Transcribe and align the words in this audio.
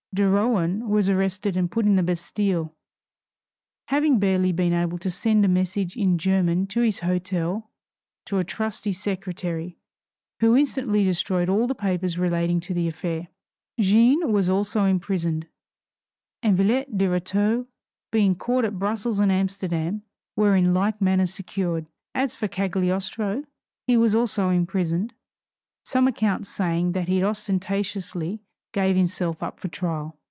De 0.13 0.27
Rohan 0.29 0.89
was 0.89 1.07
arrested 1.07 1.55
and 1.55 1.71
put 1.71 1.85
in 1.85 1.95
the 1.95 2.03
Bastile, 2.03 2.75
having 3.85 4.19
barely 4.19 4.51
been 4.51 4.73
able 4.73 4.97
to 4.97 5.09
send 5.09 5.45
a 5.45 5.47
message 5.47 5.95
in 5.95 6.17
German 6.17 6.67
to 6.67 6.81
his 6.81 6.99
hotel 6.99 7.71
to 8.25 8.37
a 8.37 8.43
trusty 8.43 8.91
secretary, 8.91 9.77
who 10.41 10.53
instantly 10.53 11.05
destroyed 11.05 11.47
all 11.47 11.65
the 11.65 11.73
papers 11.73 12.17
relating 12.17 12.59
to 12.59 12.73
the 12.73 12.89
affair. 12.89 13.29
Jeanne 13.79 14.33
was 14.33 14.49
also 14.49 14.83
imprisoned, 14.83 15.47
and 16.43 16.57
Miss 16.57 16.63
Gay 16.63 16.67
d'Oliva 16.67 16.89
and 16.89 16.97
Villette 16.97 16.97
de 16.97 17.31
Rétaux, 17.31 17.67
being 18.11 18.35
caught 18.35 18.65
at 18.65 18.77
Brussels 18.77 19.21
and 19.21 19.31
Amsterdam, 19.31 20.01
were 20.35 20.57
in 20.57 20.73
like 20.73 20.99
manner 20.99 21.25
secured. 21.25 21.85
As 22.13 22.35
for 22.35 22.49
Cagliostro, 22.49 23.45
he 23.87 23.95
was 23.95 24.13
also 24.13 24.49
imprisoned, 24.49 25.13
some 25.85 26.05
accounts 26.05 26.49
saying 26.49 26.91
that 26.91 27.07
he 27.07 27.23
ostentatiously 27.23 28.41
gave 28.73 28.95
himself 28.95 29.43
up 29.43 29.59
for 29.59 29.67
trial. 29.67 30.17